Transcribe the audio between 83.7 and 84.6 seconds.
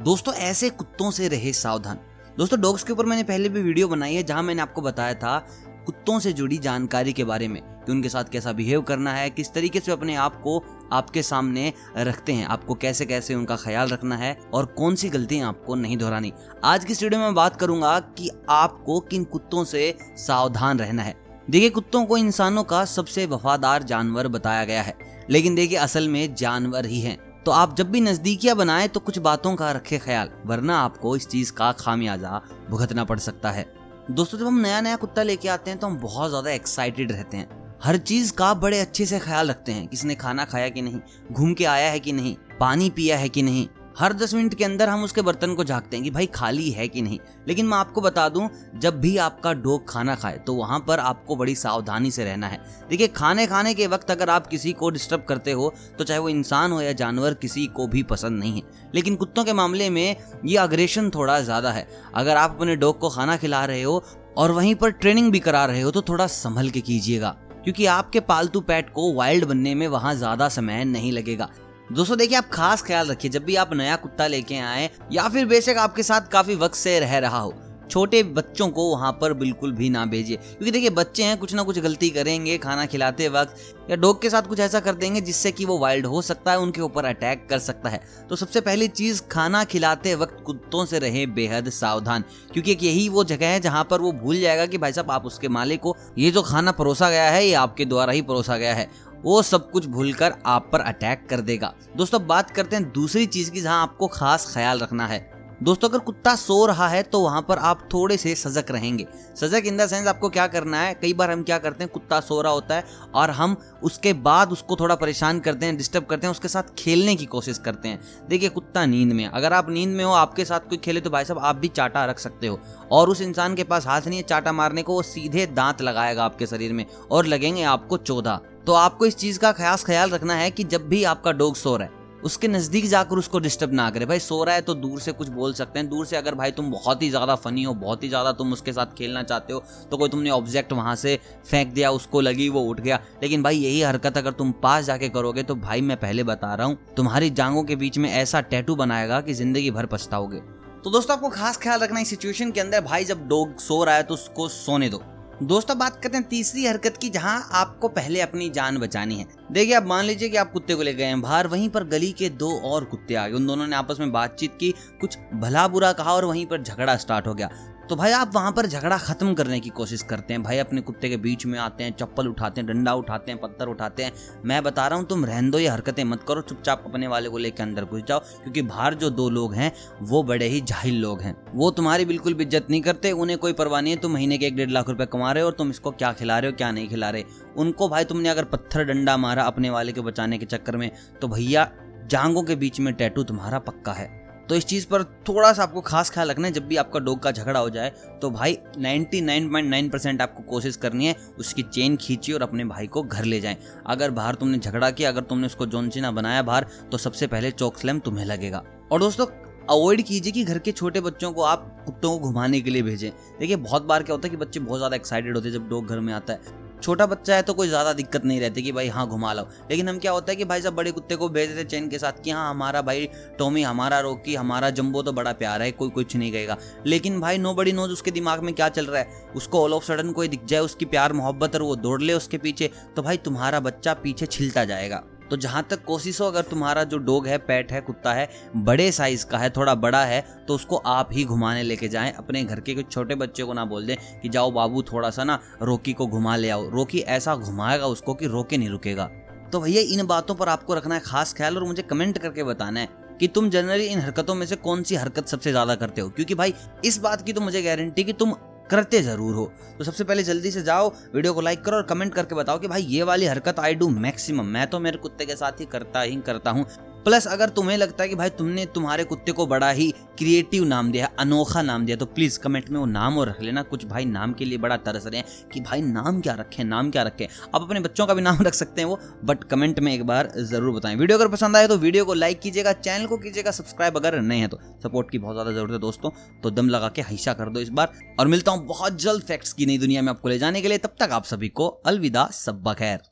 या डॉग के साथ कुछ